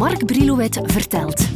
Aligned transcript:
Mark 0.00 0.26
Brilouet 0.26 0.80
vertelt. 0.82 1.48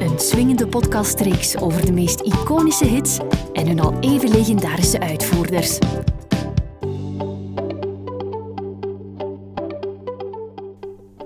Een 0.00 0.18
swingende 0.18 0.66
podcastreeks 0.66 1.56
over 1.56 1.86
de 1.86 1.92
meest 1.92 2.20
iconische 2.20 2.84
hits 2.84 3.18
en 3.52 3.66
hun 3.66 3.80
al 3.80 3.98
even 4.00 4.30
legendarische 4.30 5.00
uitvoerders. 5.00 5.78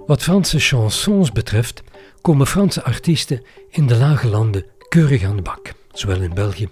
Wat 0.06 0.22
Franse 0.22 0.58
chansons 0.58 1.32
betreft, 1.32 1.82
komen 2.20 2.46
Franse 2.46 2.84
artiesten 2.84 3.42
in 3.70 3.86
de 3.86 3.96
lage 3.96 4.28
landen 4.28 4.64
keurig 4.88 5.24
aan 5.24 5.36
de 5.36 5.42
bak. 5.42 5.72
Zowel 5.92 6.20
in 6.20 6.34
België 6.34 6.68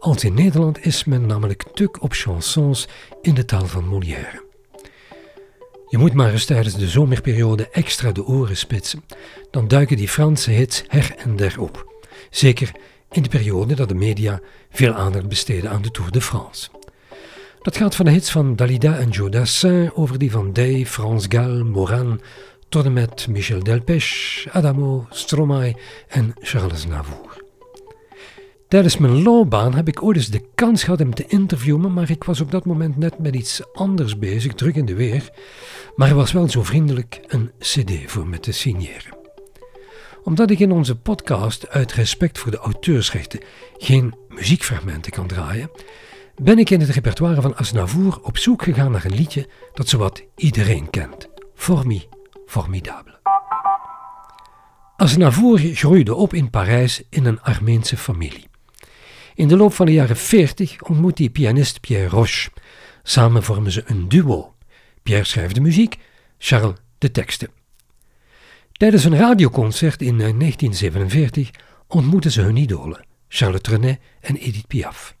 als 0.00 0.24
in 0.24 0.34
Nederland 0.34 0.84
is 0.84 1.04
men 1.04 1.26
namelijk 1.26 1.64
tuk 1.74 2.02
op 2.02 2.12
chansons 2.12 2.88
in 3.22 3.34
de 3.34 3.44
taal 3.44 3.66
van 3.66 3.88
Molière. 3.88 4.45
Je 5.88 5.98
moet 5.98 6.12
maar 6.12 6.32
eens 6.32 6.44
tijdens 6.44 6.76
de 6.76 6.88
zomerperiode 6.88 7.68
extra 7.68 8.12
de 8.12 8.24
oren 8.24 8.56
spitsen, 8.56 9.04
dan 9.50 9.68
duiken 9.68 9.96
die 9.96 10.08
Franse 10.08 10.50
hits 10.50 10.84
her 10.88 11.14
en 11.16 11.36
der 11.36 11.60
op. 11.60 12.04
Zeker 12.30 12.70
in 13.10 13.22
de 13.22 13.28
periode 13.28 13.74
dat 13.74 13.88
de 13.88 13.94
media 13.94 14.40
veel 14.70 14.92
aandacht 14.92 15.28
besteden 15.28 15.70
aan 15.70 15.82
de 15.82 15.90
Tour 15.90 16.10
de 16.10 16.20
France. 16.20 16.68
Dat 17.62 17.76
gaat 17.76 17.94
van 17.94 18.04
de 18.04 18.10
hits 18.10 18.30
van 18.30 18.56
Dalida 18.56 18.96
en 18.98 19.08
Joe 19.08 19.30
Dassin 19.30 19.90
over 19.94 20.18
die 20.18 20.30
van 20.30 20.52
Day, 20.52 20.86
France 20.86 21.30
Gall, 21.30 21.62
Moran, 21.62 22.20
tot 22.68 23.28
Michel 23.28 23.62
Delpech, 23.62 24.46
Adamo, 24.50 25.06
Stromae 25.10 25.76
en 26.08 26.34
Charles 26.40 26.86
Navour. 26.86 27.45
Tijdens 28.68 28.96
mijn 28.96 29.22
loopbaan 29.22 29.74
heb 29.74 29.88
ik 29.88 30.02
ooit 30.02 30.16
eens 30.16 30.28
de 30.28 30.44
kans 30.54 30.84
gehad 30.84 30.98
hem 30.98 31.14
te 31.14 31.26
interviewen, 31.26 31.92
maar 31.92 32.10
ik 32.10 32.24
was 32.24 32.40
op 32.40 32.50
dat 32.50 32.64
moment 32.64 32.96
net 32.96 33.18
met 33.18 33.34
iets 33.34 33.62
anders 33.74 34.18
bezig, 34.18 34.54
druk 34.54 34.74
in 34.74 34.84
de 34.84 34.94
weer. 34.94 35.30
Maar 35.96 36.06
hij 36.06 36.16
was 36.16 36.32
wel 36.32 36.48
zo 36.48 36.62
vriendelijk 36.62 37.20
een 37.26 37.50
CD 37.58 38.10
voor 38.10 38.26
me 38.26 38.40
te 38.40 38.52
signeren. 38.52 39.16
Omdat 40.22 40.50
ik 40.50 40.58
in 40.58 40.72
onze 40.72 40.96
podcast 40.96 41.68
uit 41.68 41.92
respect 41.92 42.38
voor 42.38 42.50
de 42.50 42.56
auteursrechten 42.56 43.40
geen 43.76 44.14
muziekfragmenten 44.28 45.12
kan 45.12 45.26
draaien, 45.26 45.70
ben 46.42 46.58
ik 46.58 46.70
in 46.70 46.80
het 46.80 46.90
repertoire 46.90 47.40
van 47.40 47.56
Asnavour 47.56 48.18
op 48.22 48.38
zoek 48.38 48.62
gegaan 48.62 48.92
naar 48.92 49.04
een 49.04 49.14
liedje 49.14 49.48
dat 49.74 49.88
zowat 49.88 50.22
iedereen 50.36 50.90
kent. 50.90 51.28
Formi, 51.54 52.08
formidable. 52.46 53.18
Asnavour 54.96 55.58
groeide 55.58 56.14
op 56.14 56.34
in 56.34 56.50
Parijs 56.50 57.02
in 57.10 57.24
een 57.24 57.40
Armeense 57.42 57.96
familie. 57.96 58.54
In 59.36 59.48
de 59.48 59.56
loop 59.56 59.72
van 59.72 59.86
de 59.86 59.92
jaren 59.92 60.16
40 60.16 60.82
ontmoet 60.82 61.18
hij 61.18 61.28
pianist 61.28 61.80
Pierre 61.80 62.08
Roche. 62.08 62.50
Samen 63.02 63.42
vormen 63.42 63.72
ze 63.72 63.82
een 63.86 64.08
duo. 64.08 64.54
Pierre 65.02 65.24
schrijft 65.24 65.54
de 65.54 65.60
muziek, 65.60 65.96
Charles 66.38 66.76
de 66.98 67.10
teksten. 67.10 67.48
Tijdens 68.72 69.04
een 69.04 69.16
radioconcert 69.16 70.02
in 70.02 70.18
1947 70.18 71.50
ontmoeten 71.88 72.30
ze 72.30 72.40
hun 72.40 72.56
idolen, 72.56 73.06
Charles 73.28 73.60
Trenet 73.60 73.98
en 74.20 74.36
Edith 74.36 74.66
Piaf. 74.66 75.16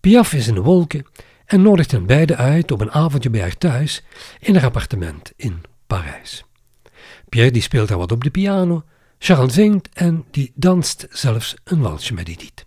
Piaf 0.00 0.32
is 0.32 0.48
in 0.48 0.54
de 0.54 0.62
wolken 0.62 1.06
en 1.46 1.62
nodigt 1.62 1.90
hen 1.90 2.06
beiden 2.06 2.36
uit 2.36 2.70
op 2.70 2.80
een 2.80 2.92
avondje 2.92 3.30
bij 3.30 3.40
haar 3.40 3.58
thuis 3.58 4.02
in 4.40 4.54
haar 4.54 4.64
appartement 4.64 5.32
in 5.36 5.62
Parijs. 5.86 6.44
Pierre 7.28 7.50
die 7.50 7.62
speelt 7.62 7.88
daar 7.88 7.98
wat 7.98 8.12
op 8.12 8.24
de 8.24 8.30
piano, 8.30 8.84
Charles 9.18 9.54
zingt 9.54 9.88
en 9.92 10.24
die 10.30 10.52
danst 10.54 11.06
zelfs 11.10 11.54
een 11.64 11.80
walsje 11.80 12.14
met 12.14 12.28
Edith. 12.28 12.64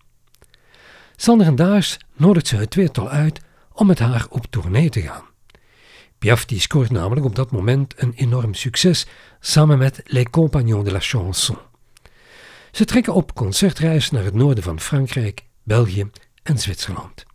Sander 1.20 1.56
Daars 1.56 1.98
nodigt 2.16 2.48
ze 2.48 2.56
het 2.56 2.70
tweetal 2.70 3.10
uit 3.10 3.42
om 3.74 3.88
met 3.88 4.00
haar 4.00 4.26
op 4.30 4.46
tournee 4.50 4.90
te 4.90 5.02
gaan. 5.02 5.24
Piaf 6.18 6.46
die 6.46 6.60
scoort 6.60 6.92
namelijk 6.92 7.26
op 7.26 7.36
dat 7.36 7.52
moment 7.52 7.94
een 7.98 8.14
enorm 8.16 8.54
succes 8.54 9.08
samen 9.40 9.78
met 9.78 10.02
Les 10.06 10.30
Compagnons 10.30 10.86
de 10.86 10.92
la 10.92 11.00
Chanson. 11.00 11.58
Ze 12.72 12.86
trekken 12.86 13.14
op 13.14 13.34
concertreis 13.34 14.12
naar 14.12 14.24
het 14.24 14.34
noorden 14.34 14.64
van 14.64 14.80
Frankrijk, 14.80 15.44
België 15.64 16.10
en 16.44 16.60
Zwitserland. 16.60 17.26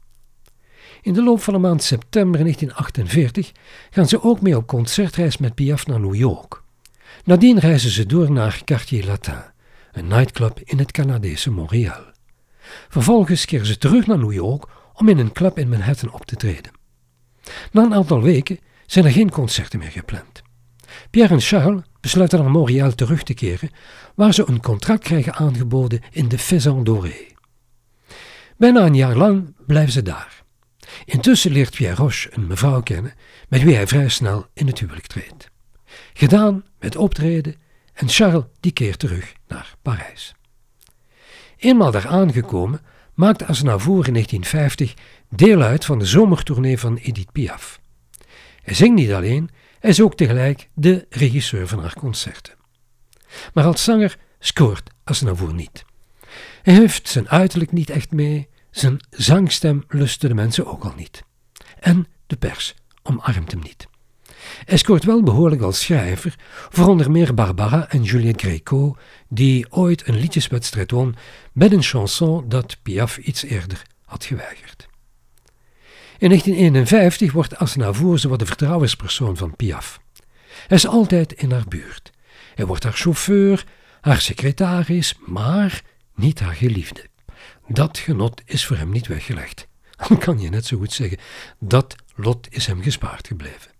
In 1.03 1.13
de 1.13 1.23
loop 1.23 1.43
van 1.43 1.55
de 1.55 1.61
maand 1.61 1.83
september 1.83 2.41
1948 2.41 3.53
gaan 3.91 4.09
ze 4.09 4.23
ook 4.23 4.41
mee 4.41 4.57
op 4.57 4.67
concertreis 4.67 5.37
met 5.37 5.55
Piaf 5.55 5.87
naar 5.87 6.01
New 6.01 6.15
York. 6.15 6.63
Nadien 7.25 7.59
reizen 7.59 7.91
ze 7.91 8.07
door 8.07 8.31
naar 8.31 8.63
Quartier 8.65 9.05
Latin, 9.05 9.43
een 9.93 10.07
nightclub 10.07 10.61
in 10.65 10.79
het 10.79 10.93
Canadese 10.93 11.51
Montreal. 11.51 12.12
Vervolgens 12.89 13.45
keren 13.45 13.67
ze 13.67 13.79
terug 13.79 14.07
naar 14.07 14.19
New 14.19 14.33
York 14.33 14.65
om 14.95 15.09
in 15.09 15.19
een 15.19 15.33
club 15.33 15.59
in 15.59 15.69
Manhattan 15.69 16.13
op 16.13 16.25
te 16.25 16.37
treden. 16.37 16.73
Na 17.73 17.83
een 17.83 17.95
aantal 17.95 18.23
weken 18.23 18.59
zijn 18.87 19.05
er 19.05 19.11
geen 19.11 19.31
concerten 19.31 19.79
meer 19.79 19.91
gepland. 19.91 20.43
Pierre 21.11 21.35
en 21.35 21.41
Charles 21.41 21.83
besluiten 22.01 22.39
naar 22.39 22.51
Montreal 22.51 22.95
terug 22.95 23.23
te 23.23 23.35
keren, 23.35 23.71
waar 24.15 24.35
ze 24.35 24.49
een 24.49 24.61
contract 24.61 25.03
krijgen 25.03 25.35
aangeboden 25.35 26.01
in 26.11 26.29
de 26.29 26.39
Faisan 26.39 26.85
Doré. 26.85 27.27
Bijna 28.57 28.87
een 28.87 28.95
jaar 28.95 29.17
lang 29.17 29.55
blijven 29.67 29.93
ze 29.93 30.03
daar. 30.03 30.43
Intussen 31.05 31.53
leert 31.53 31.75
Pierre 31.75 31.97
Roche 31.97 32.29
een 32.33 32.47
mevrouw 32.47 32.83
kennen 32.83 33.15
met 33.49 33.63
wie 33.63 33.75
hij 33.75 33.87
vrij 33.87 34.09
snel 34.09 34.47
in 34.55 34.67
het 34.67 34.79
huwelijk 34.79 35.07
treedt. 35.07 35.51
Gedaan 36.13 36.65
met 36.79 36.97
optreden 36.97 37.57
en 37.93 38.09
Charles 38.09 38.45
die 38.61 38.73
keert 38.73 38.99
terug 38.99 39.33
naar 39.47 39.75
Parijs. 39.83 40.35
Eenmaal 41.63 41.91
daar 41.91 42.09
aangekomen 42.09 42.81
maakte 43.15 43.47
Aznavour 43.47 44.07
in 44.07 44.13
1950 44.13 44.95
deel 45.29 45.63
uit 45.63 45.85
van 45.85 45.99
de 45.99 46.05
zomertournee 46.05 46.79
van 46.79 46.97
Edith 46.97 47.33
Piaf. 47.33 47.81
Hij 48.63 48.75
zingt 48.75 48.95
niet 48.95 49.13
alleen, 49.13 49.51
hij 49.79 49.91
is 49.91 50.01
ook 50.01 50.15
tegelijk 50.15 50.69
de 50.75 51.07
regisseur 51.11 51.69
van 51.69 51.81
haar 51.81 51.95
concerten. 51.95 52.55
Maar 53.55 53.65
als 53.65 53.85
zanger 53.85 54.19
scoort 54.39 54.91
Aznavour 55.05 55.55
niet. 55.55 55.85
Hij 56.63 56.75
heeft 56.75 57.09
zijn 57.09 57.29
uiterlijk 57.29 57.73
niet 57.73 57.91
echt 57.91 58.11
mee, 58.11 58.49
zijn 58.71 59.07
zangstem 59.11 59.85
lusten 59.89 60.29
de 60.29 60.35
mensen 60.35 60.67
ook 60.67 60.85
al 60.85 60.95
niet. 60.97 61.23
En 61.81 62.07
de 62.27 62.37
pers 62.37 62.75
omarmt 63.03 63.51
hem 63.51 63.61
niet. 63.61 63.89
Hij 64.65 64.77
scoort 64.77 65.05
wel 65.05 65.23
behoorlijk 65.23 65.63
als 65.63 65.81
schrijver 65.81 66.35
voor 66.71 66.87
onder 66.87 67.11
meer 67.11 67.35
Barbara 67.35 67.89
en 67.89 68.03
Juliette 68.03 68.47
Greco, 68.47 68.97
die 69.29 69.67
ooit 69.71 70.09
een 70.09 70.19
liedjeswedstrijd 70.19 70.91
won 70.91 71.15
met 71.53 71.73
een 71.73 71.83
chanson 71.83 72.49
dat 72.49 72.77
Piaf 72.83 73.19
iets 73.19 73.45
eerder 73.45 73.83
had 74.05 74.25
geweigerd. 74.25 74.89
In 76.19 76.29
1951 76.29 77.33
wordt 77.33 77.57
Asnavour 77.57 78.19
zowat 78.19 78.39
de 78.39 78.47
vertrouwenspersoon 78.47 79.37
van 79.37 79.57
Piaf. 79.57 80.01
Hij 80.67 80.77
is 80.77 80.87
altijd 80.87 81.33
in 81.33 81.53
haar 81.53 81.69
buurt. 81.69 82.11
Hij 82.55 82.67
wordt 82.67 82.83
haar 82.83 82.93
chauffeur, 82.93 83.65
haar 84.01 84.21
secretaris, 84.21 85.19
maar 85.27 85.83
niet 86.15 86.41
haar 86.41 86.55
geliefde. 86.55 87.07
Dat 87.69 87.99
genot 87.99 88.43
is 88.45 88.67
voor 88.67 88.77
hem 88.77 88.91
niet 88.91 89.07
weggelegd. 89.07 89.69
Dan 90.09 90.19
kan 90.25 90.41
je 90.41 90.49
net 90.49 90.67
zo 90.67 90.77
goed 90.79 90.93
zeggen, 90.93 91.19
dat 91.59 91.95
lot 92.15 92.47
is 92.51 92.67
hem 92.67 92.83
gespaard 92.83 93.27
gebleven. 93.27 93.71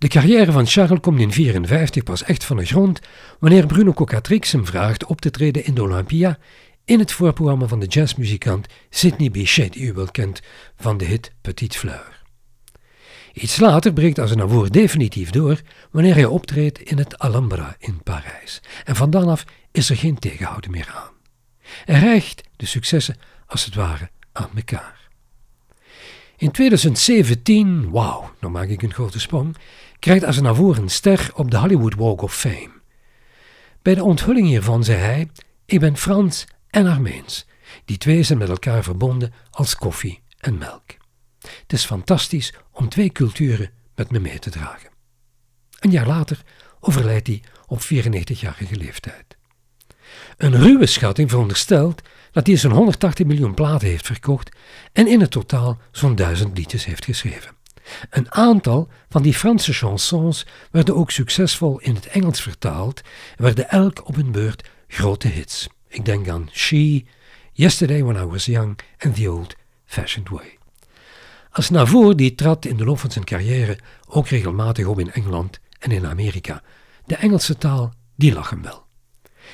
De 0.00 0.08
carrière 0.08 0.52
van 0.52 0.66
Charles 0.66 1.00
komt 1.00 1.20
in 1.20 1.28
1954 1.28 2.02
pas 2.02 2.22
echt 2.22 2.44
van 2.44 2.56
de 2.56 2.64
grond 2.64 3.00
wanneer 3.38 3.66
Bruno 3.66 3.92
Cocatrix 3.92 4.52
hem 4.52 4.66
vraagt 4.66 5.04
op 5.04 5.20
te 5.20 5.30
treden 5.30 5.64
in 5.64 5.74
de 5.74 5.82
Olympia 5.82 6.38
in 6.84 6.98
het 6.98 7.12
voorprogramma 7.12 7.66
van 7.66 7.80
de 7.80 7.86
jazzmuzikant 7.86 8.66
Sidney 8.90 9.30
Bechet, 9.30 9.72
die 9.72 9.82
u 9.82 9.92
wel 9.92 10.10
kent 10.10 10.40
van 10.76 10.98
de 10.98 11.04
hit 11.04 11.32
Petite 11.40 11.78
Fleur. 11.78 12.22
Iets 13.32 13.58
later 13.58 13.92
breekt 13.92 14.18
Aznavour 14.18 14.70
definitief 14.70 15.30
door 15.30 15.60
wanneer 15.90 16.14
hij 16.14 16.24
optreedt 16.24 16.80
in 16.80 16.98
het 16.98 17.18
Alhambra 17.18 17.76
in 17.78 18.02
Parijs. 18.02 18.62
En 18.84 18.96
van 18.96 19.10
dan 19.10 19.28
af 19.28 19.44
is 19.72 19.90
er 19.90 19.96
geen 19.96 20.18
tegenhouden 20.18 20.70
meer 20.70 20.92
aan. 20.94 21.12
Hij 21.84 22.00
rijgt 22.00 22.42
de 22.56 22.66
successen 22.66 23.16
als 23.46 23.64
het 23.64 23.74
ware 23.74 24.10
aan 24.32 24.50
elkaar. 24.54 25.00
In 26.40 26.50
2017, 26.50 27.90
wauw, 27.90 28.30
dan 28.38 28.52
maak 28.52 28.68
ik 28.68 28.82
een 28.82 28.92
grote 28.92 29.20
sprong, 29.20 29.56
krijgt 30.00 30.24
Aznavour 30.24 30.78
een 30.78 30.88
ster 30.88 31.30
op 31.34 31.50
de 31.50 31.58
Hollywood 31.58 31.94
Walk 31.94 32.22
of 32.22 32.36
Fame. 32.36 32.70
Bij 33.82 33.94
de 33.94 34.04
onthulling 34.04 34.46
hiervan 34.46 34.84
zei 34.84 34.98
hij: 34.98 35.30
Ik 35.66 35.80
ben 35.80 35.96
Frans 35.96 36.46
en 36.70 36.86
Armeens. 36.86 37.46
Die 37.84 37.98
twee 37.98 38.22
zijn 38.22 38.38
met 38.38 38.48
elkaar 38.48 38.82
verbonden 38.82 39.32
als 39.50 39.76
koffie 39.76 40.22
en 40.38 40.58
melk. 40.58 40.90
Het 41.40 41.72
is 41.72 41.84
fantastisch 41.84 42.54
om 42.72 42.88
twee 42.88 43.12
culturen 43.12 43.70
met 43.94 44.10
me 44.10 44.18
mee 44.18 44.38
te 44.38 44.50
dragen. 44.50 44.90
Een 45.78 45.90
jaar 45.90 46.06
later 46.06 46.42
overlijdt 46.80 47.26
hij 47.26 47.42
op 47.66 47.80
94-jarige 47.80 48.76
leeftijd. 48.76 49.36
Een 50.36 50.56
ruwe 50.56 50.86
schatting 50.86 51.30
veronderstelt 51.30 52.02
dat 52.32 52.46
hij 52.46 52.56
zo'n 52.56 52.70
180 52.72 53.26
miljoen 53.26 53.54
platen 53.54 53.88
heeft 53.88 54.06
verkocht 54.06 54.56
en 54.92 55.06
in 55.06 55.20
het 55.20 55.30
totaal 55.30 55.78
zo'n 55.90 56.14
duizend 56.14 56.58
liedjes 56.58 56.84
heeft 56.84 57.04
geschreven. 57.04 57.59
Een 58.10 58.32
aantal 58.32 58.88
van 59.08 59.22
die 59.22 59.34
Franse 59.34 59.72
chansons 59.72 60.46
werden 60.70 60.96
ook 60.96 61.10
succesvol 61.10 61.78
in 61.78 61.94
het 61.94 62.06
Engels 62.06 62.42
vertaald 62.42 63.00
en 63.36 63.44
werden 63.44 63.70
elk 63.70 64.08
op 64.08 64.14
hun 64.14 64.32
beurt 64.32 64.68
grote 64.88 65.28
hits. 65.28 65.68
Ik 65.88 66.04
denk 66.04 66.28
aan 66.28 66.48
She, 66.52 67.04
Yesterday 67.52 68.04
When 68.04 68.22
I 68.22 68.24
Was 68.24 68.44
Young 68.44 68.78
en 68.96 69.12
The 69.12 69.32
Old 69.32 69.56
Fashioned 69.84 70.28
Way. 70.28 70.58
Navour 71.68 72.16
die 72.16 72.34
trad 72.34 72.64
in 72.64 72.76
de 72.76 72.84
loop 72.84 72.98
van 72.98 73.10
zijn 73.10 73.24
carrière 73.24 73.78
ook 74.06 74.28
regelmatig 74.28 74.86
op 74.86 74.98
in 74.98 75.12
Engeland 75.12 75.60
en 75.78 75.90
in 75.90 76.06
Amerika, 76.06 76.62
de 77.06 77.16
Engelse 77.16 77.56
taal, 77.56 77.92
die 78.16 78.32
lag 78.32 78.50
hem 78.50 78.62
wel. 78.62 78.86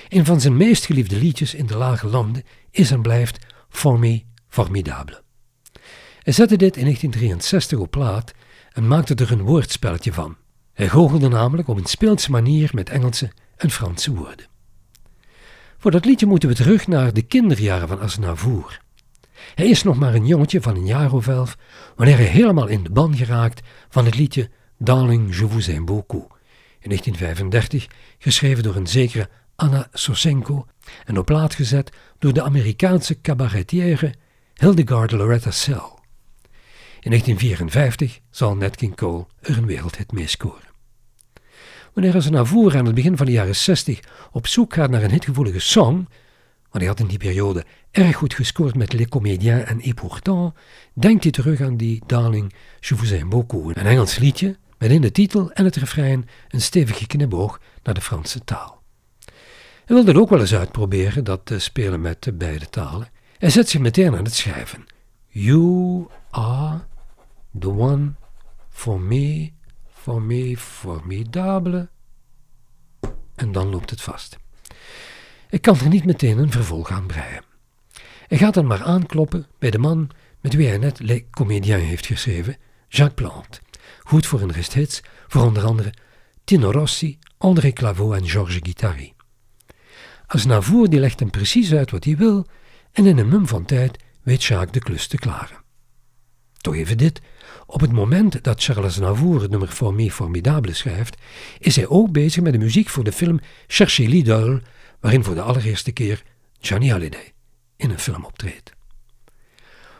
Een 0.08 0.24
van 0.24 0.40
zijn 0.40 0.56
meest 0.56 0.86
geliefde 0.86 1.16
liedjes 1.16 1.54
in 1.54 1.66
de 1.66 1.76
lage 1.76 2.06
landen 2.06 2.44
is 2.70 2.90
en 2.90 3.02
blijft 3.02 3.46
For 3.68 4.20
Formidable. 4.48 5.24
Hij 6.26 6.34
zette 6.34 6.56
dit 6.56 6.76
in 6.76 6.82
1963 6.82 7.78
op 7.78 7.90
plaat 7.90 8.32
en 8.72 8.86
maakte 8.86 9.14
er 9.14 9.32
een 9.32 9.42
woordspelletje 9.42 10.12
van. 10.12 10.36
Hij 10.72 10.88
goochelde 10.88 11.28
namelijk 11.28 11.68
op 11.68 11.76
een 11.76 11.86
speelse 11.86 12.30
manier 12.30 12.70
met 12.72 12.90
Engelse 12.90 13.30
en 13.56 13.70
Franse 13.70 14.14
woorden. 14.14 14.46
Voor 15.78 15.90
dat 15.90 16.04
liedje 16.04 16.26
moeten 16.26 16.48
we 16.48 16.54
terug 16.54 16.86
naar 16.86 17.12
de 17.12 17.22
kinderjaren 17.22 17.88
van 17.88 18.00
Aznavour. 18.00 18.80
Hij 19.54 19.68
is 19.68 19.82
nog 19.82 19.96
maar 19.96 20.14
een 20.14 20.26
jongetje 20.26 20.60
van 20.60 20.76
een 20.76 20.86
jaar 20.86 21.12
of 21.12 21.28
elf 21.28 21.56
wanneer 21.96 22.16
hij 22.16 22.26
helemaal 22.26 22.66
in 22.66 22.82
de 22.82 22.90
ban 22.90 23.16
geraakt 23.16 23.60
van 23.88 24.04
het 24.04 24.14
liedje 24.14 24.50
Darling, 24.78 25.36
je 25.36 25.48
vous 25.48 25.68
aime 25.68 25.84
beaucoup, 25.84 26.32
in 26.80 26.88
1935 26.88 27.86
geschreven 28.18 28.62
door 28.62 28.76
een 28.76 28.86
zekere 28.86 29.28
Anna 29.56 29.88
Sosenko 29.92 30.66
en 31.04 31.18
op 31.18 31.26
plaat 31.26 31.54
gezet 31.54 31.90
door 32.18 32.32
de 32.32 32.42
Amerikaanse 32.42 33.20
cabaretière 33.20 34.14
Hildegard 34.54 35.10
Loretta 35.10 35.50
Sell. 35.50 35.95
In 37.00 37.10
1954 37.10 38.20
zal 38.30 38.56
Nat 38.56 38.76
King 38.76 38.96
Cole 38.96 39.26
er 39.40 39.58
een 39.58 39.66
wereldhit 39.66 40.12
mee 40.12 40.26
scoren. 40.26 40.74
Wanneer 41.94 42.46
voren 42.46 42.78
aan 42.78 42.86
het 42.86 42.94
begin 42.94 43.16
van 43.16 43.26
de 43.26 43.32
jaren 43.32 43.56
60 43.56 44.00
op 44.32 44.46
zoek 44.46 44.74
gaat 44.74 44.90
naar 44.90 45.02
een 45.02 45.10
hitgevoelige 45.10 45.58
song, 45.58 45.94
want 46.70 46.84
hij 46.84 46.86
had 46.86 47.00
in 47.00 47.06
die 47.06 47.18
periode 47.18 47.64
erg 47.90 48.16
goed 48.16 48.34
gescoord 48.34 48.74
met 48.74 48.92
Les 48.92 49.08
Comédiens 49.08 49.64
en 49.64 49.80
Et 49.80 49.94
Pourtant, 49.94 50.54
denkt 50.92 51.22
hij 51.22 51.32
terug 51.32 51.60
aan 51.60 51.76
die 51.76 52.02
Darling, 52.06 52.52
Je 52.80 52.94
vous 52.96 53.12
aime 53.12 53.28
beaucoup, 53.28 53.76
een 53.76 53.86
Engels 53.86 54.18
liedje 54.18 54.56
met 54.78 54.90
in 54.90 55.00
de 55.00 55.12
titel 55.12 55.52
en 55.52 55.64
het 55.64 55.76
refrein 55.76 56.28
een 56.48 56.60
stevige 56.60 57.06
knipoog 57.06 57.60
naar 57.82 57.94
de 57.94 58.00
Franse 58.00 58.44
taal. 58.44 58.82
Hij 59.84 59.96
wilde 59.96 60.20
ook 60.20 60.30
wel 60.30 60.40
eens 60.40 60.54
uitproberen, 60.54 61.24
dat 61.24 61.52
spelen 61.56 62.00
met 62.00 62.30
beide 62.34 62.70
talen. 62.70 63.08
Hij 63.38 63.50
zet 63.50 63.68
zich 63.68 63.80
meteen 63.80 64.16
aan 64.16 64.24
het 64.24 64.34
schrijven. 64.34 64.84
You 65.28 66.06
are 66.36 66.86
the 67.58 67.70
one 67.70 68.14
for 68.68 69.00
me, 69.00 69.52
for 69.88 70.22
me, 70.22 70.56
formidable. 70.56 71.88
En 73.34 73.52
dan 73.52 73.68
loopt 73.68 73.90
het 73.90 74.00
vast. 74.00 74.36
Ik 75.50 75.62
kan 75.62 75.78
er 75.78 75.88
niet 75.88 76.04
meteen 76.04 76.38
een 76.38 76.50
vervolg 76.50 76.90
aan 76.90 77.06
breien. 77.06 77.44
Hij 78.26 78.38
gaat 78.38 78.54
dan 78.54 78.66
maar 78.66 78.82
aankloppen 78.82 79.46
bij 79.58 79.70
de 79.70 79.78
man 79.78 80.10
met 80.40 80.54
wie 80.54 80.68
hij 80.68 80.78
net 80.78 81.00
Les 81.00 81.22
Comédiens 81.30 81.82
heeft 81.82 82.06
geschreven, 82.06 82.56
Jacques 82.88 83.14
Plante. 83.14 83.60
Goed 84.00 84.26
voor 84.26 84.40
een 84.40 84.52
rest 84.52 84.72
hits, 84.72 85.02
voor 85.26 85.42
onder 85.42 85.64
andere 85.64 85.92
Tino 86.44 86.70
Rossi, 86.70 87.18
André 87.38 87.72
Claveau 87.72 88.16
en 88.16 88.28
Georges 88.28 88.60
Guittari. 88.62 89.14
Aznavour 90.26 90.88
die 90.88 91.00
legt 91.00 91.20
hem 91.20 91.30
precies 91.30 91.72
uit 91.72 91.90
wat 91.90 92.04
hij 92.04 92.16
wil 92.16 92.46
en 92.92 93.06
in 93.06 93.18
een 93.18 93.28
mum 93.28 93.46
van 93.46 93.64
tijd 93.64 94.02
weet 94.22 94.44
Jacques 94.44 94.72
de 94.72 94.80
klus 94.80 95.06
te 95.06 95.16
klaren. 95.16 95.64
Toch 96.66 96.74
even 96.74 96.98
dit. 96.98 97.20
Op 97.66 97.80
het 97.80 97.92
moment 97.92 98.44
dat 98.44 98.62
Charles 98.62 98.96
Navour 98.96 99.42
het 99.42 99.50
nummer 99.50 99.68
For 99.68 100.10
Formidable 100.10 100.72
schrijft, 100.72 101.16
is 101.58 101.76
hij 101.76 101.86
ook 101.86 102.12
bezig 102.12 102.42
met 102.42 102.52
de 102.52 102.58
muziek 102.58 102.88
voor 102.88 103.04
de 103.04 103.12
film 103.12 103.40
Cherchez 103.66 104.06
l'idole, 104.06 104.62
waarin 105.00 105.24
voor 105.24 105.34
de 105.34 105.40
allereerste 105.40 105.92
keer 105.92 106.22
Johnny 106.60 106.88
Hallyday 106.88 107.32
in 107.76 107.90
een 107.90 107.98
film 107.98 108.24
optreedt. 108.24 108.72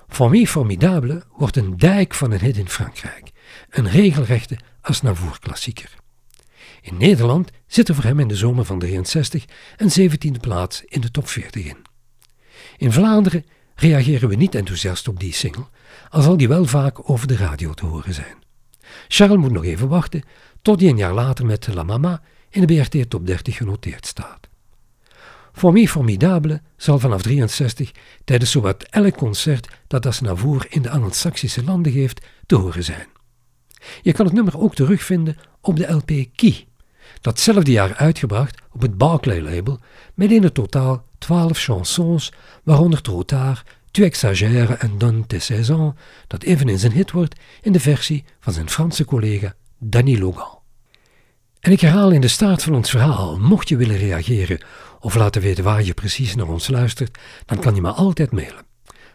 For 0.09 0.47
Formidable 0.47 1.23
wordt 1.37 1.57
een 1.57 1.77
dijk 1.77 2.15
van 2.15 2.31
een 2.31 2.41
hit 2.41 2.57
in 2.57 2.69
Frankrijk, 2.69 3.31
een 3.71 3.91
regelrechte 3.91 4.59
Aznavour-klassieker. 4.81 5.95
In 6.81 6.97
Nederland 6.97 7.51
zit 7.67 7.89
er 7.89 7.95
voor 7.95 8.05
hem 8.05 8.21
in 8.21 8.29
de 8.29 8.37
zomer 8.37 8.65
van 8.65 8.79
63 8.79 9.45
een 9.77 10.11
17e 10.11 10.41
plaats 10.41 10.83
in 10.85 11.01
de 11.01 11.11
top 11.11 11.29
40 11.29 11.65
in. 11.65 11.85
In 12.77 12.93
Vlaanderen 12.93 13.45
reageren 13.75 14.29
we 14.29 14.35
niet 14.35 14.55
enthousiast 14.55 15.09
op 15.09 15.21
die 15.21 15.33
single, 15.33 15.67
al 16.09 16.23
zal 16.23 16.37
die 16.37 16.49
wel 16.49 16.65
vaak 16.65 17.11
over 17.11 17.27
de 17.27 17.37
radio 17.37 17.73
te 17.73 17.87
horen 17.87 18.15
zijn. 18.15 18.45
Charles 19.09 19.41
moet 19.41 19.53
nog 19.53 19.65
even 19.65 19.89
wachten 19.89 20.23
tot 20.63 20.81
hij 20.81 20.89
een 20.91 20.97
jaar 20.97 21.15
later 21.15 21.47
met 21.47 21.75
La 21.75 21.83
Mama 21.83 22.23
in 22.51 22.67
de 22.67 22.75
BRT 22.75 23.11
Top 23.11 23.27
30 23.27 23.57
genoteerd 23.57 24.07
staat. 24.07 24.49
Voor 25.53 25.73
mij 25.73 25.87
Formidable 25.87 26.63
zal 26.77 26.99
vanaf 26.99 27.23
63 27.23 27.93
tijdens 28.25 28.51
zowat 28.51 28.83
elk 28.83 29.17
concert 29.17 29.69
dat 29.87 30.07
Asnavour 30.07 30.67
in 30.69 30.83
de 30.83 30.91
Anglo-Saxische 30.91 31.65
landen 31.65 31.93
geeft 31.93 32.27
te 32.47 32.55
horen 32.55 32.85
zijn. 32.85 33.07
Je 34.03 34.13
kan 34.13 34.27
het 34.27 34.35
nummer 34.35 34.59
ook 34.59 34.75
terugvinden 34.75 35.37
op 35.61 35.77
de 35.77 35.93
LP 35.93 36.11
Key, 36.35 36.67
datzelfde 37.21 37.71
jaar 37.71 37.95
uitgebracht 37.95 38.63
op 38.73 38.83
het 38.83 38.99
Barclay-label 38.99 39.81
met 40.15 40.31
in 40.31 40.43
het 40.43 40.55
totaal 40.55 41.05
12 41.19 41.59
chansons, 41.59 42.33
waaronder 42.63 43.03
Trotard, 43.03 43.63
Tu 43.97 44.05
exagères 44.05 44.77
en 44.77 44.99
Donne 44.99 45.27
tes 45.27 45.45
saisons, 45.45 45.95
dat 46.27 46.43
eveneens 46.43 46.83
een 46.83 46.93
hit 46.93 47.11
wordt 47.11 47.41
in 47.63 47.73
de 47.73 47.81
versie 47.81 48.25
van 48.41 48.53
zijn 48.53 48.71
Franse 48.71 49.05
collega 49.05 49.55
Danny 49.79 50.19
Logan. 50.19 50.59
En 51.61 51.73
ik 51.73 51.81
herhaal 51.81 52.11
in 52.11 52.21
de 52.21 52.29
staart 52.29 52.63
van 52.63 52.75
ons 52.75 52.91
verhaal, 52.91 53.39
mocht 53.39 53.69
je 53.69 53.77
willen 53.77 53.97
reageren 53.97 54.61
of 55.01 55.15
laten 55.15 55.43
weten 55.43 55.65
waar 55.65 55.83
je 55.83 55.95
precies 55.95 56.35
naar 56.35 56.49
ons 56.49 56.69
luistert, 56.69 57.19
dan 57.47 57.59
kan 57.59 57.75
je 57.75 57.81
me 57.81 57.91
altijd 57.91 58.33
mailen. 58.33 58.67